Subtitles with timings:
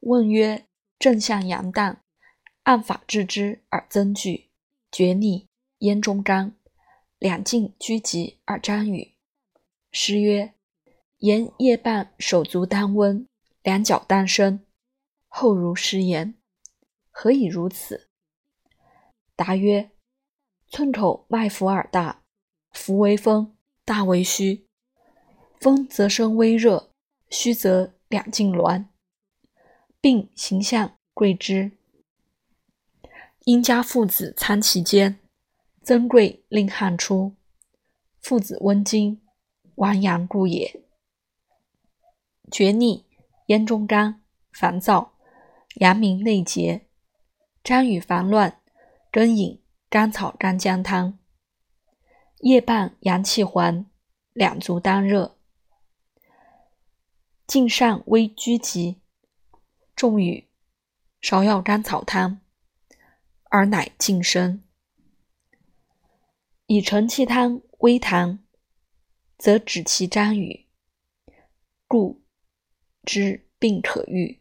[0.00, 0.66] 问曰：
[0.98, 2.00] 正向阳荡，
[2.62, 4.48] 按法治之而增聚，
[4.90, 5.46] 厥逆，
[5.78, 6.56] 咽中干，
[7.18, 9.14] 两尽居疾而沾雨。
[9.92, 10.54] 诗曰：
[11.18, 13.26] 言夜半手足单温，
[13.62, 14.64] 两脚单生。
[15.28, 16.34] 后如失言，
[17.10, 18.08] 何以如此？
[19.36, 19.90] 答曰：
[20.66, 22.22] 寸口脉浮耳大，
[22.72, 23.54] 浮为风，
[23.84, 24.66] 大为虚。
[25.60, 26.90] 风则生微热，
[27.28, 28.86] 虚则两尽挛。
[30.00, 31.72] 病形象贵之。
[33.44, 35.18] 殷家父子参其间，
[35.82, 37.34] 曾贵令汗出。
[38.18, 39.20] 父子温经，
[39.74, 40.82] 亡阳故也。
[42.50, 43.04] 厥逆，
[43.46, 45.12] 咽中干，烦躁。
[45.76, 46.86] 阳明内结，
[47.62, 48.60] 张羽烦乱，
[49.10, 51.18] 更饮甘草干姜汤。
[52.38, 53.86] 夜半阳气还，
[54.32, 55.36] 两足当热。
[57.46, 59.00] 晋上微拘急，
[60.00, 60.48] 重语
[61.20, 62.40] 芍药甘草汤，
[63.50, 64.64] 而乃尽身。
[66.64, 68.42] 以承气汤微汤，
[69.36, 70.66] 则止其张语，
[71.86, 72.24] 故
[73.02, 74.39] 知病可愈。